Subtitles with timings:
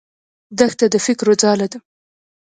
[0.57, 1.79] دښته د فکرو ځاله ده.